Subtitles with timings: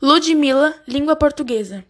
[0.00, 1.82] Ludmila, língua portuguesa.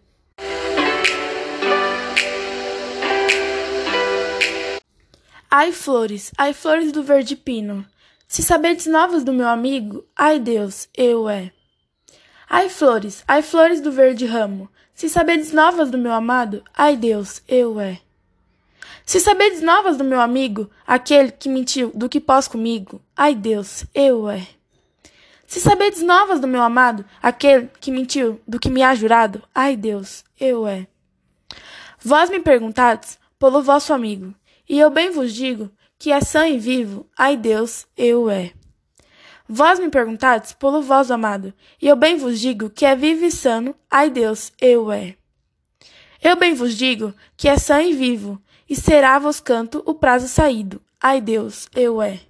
[5.51, 7.85] Ai flores, ai flores do verde pino,
[8.25, 11.51] se sabedes novas do meu amigo, ai Deus, eu é.
[12.49, 17.41] Ai flores, ai flores do verde ramo, se sabedes novas do meu amado, ai Deus,
[17.45, 17.99] eu é.
[19.05, 23.83] Se sabedes novas do meu amigo, aquele que mentiu do que pós comigo, ai Deus,
[23.93, 24.47] eu é.
[25.47, 29.77] Se sabedes novas do meu amado, aquele que mentiu do que me há jurado, ai
[29.77, 30.85] Deus, eu é.
[32.03, 34.35] Vós me perguntades pelo vosso amigo,
[34.67, 38.51] e eu bem vos digo que é sã e vivo, ai Deus, eu é.
[39.47, 43.31] Vós me perguntades pelo vosso amado, e eu bem vos digo que é vivo e
[43.31, 45.15] sano, ai Deus, eu é.
[46.21, 48.37] Eu bem vos digo que é sã e vivo,
[48.69, 52.26] e será vos canto o prazo saído, ai Deus, eu é.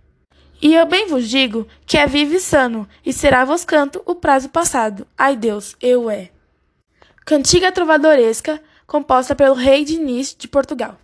[0.62, 4.16] E eu bem vos digo que é vivo e sano, e será vos canto o
[4.16, 5.06] prazo passado.
[5.18, 6.32] Ai Deus, eu é.
[7.26, 10.98] Cantiga trovadoresca, composta pelo rei Diniz de Portugal.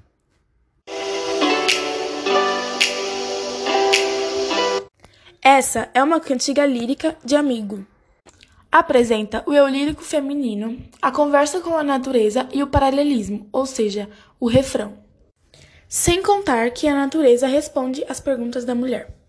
[5.41, 7.85] Essa é uma cantiga lírica de amigo.
[8.71, 14.09] Apresenta o eu lírico feminino, a conversa com a natureza e o paralelismo, ou seja,
[14.39, 14.97] o refrão.
[15.87, 19.22] Sem contar que a natureza responde às perguntas da mulher.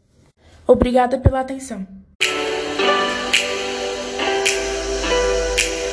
[0.67, 1.87] Obrigada pela atenção.